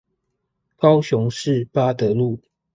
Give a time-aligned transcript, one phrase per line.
[0.77, 2.39] 高雄市八德路